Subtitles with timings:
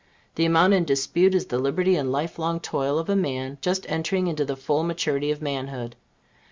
[0.33, 3.85] The amount in dispute is the liberty and life long toil of a man just
[3.87, 5.95] entering into the full maturity of manhood.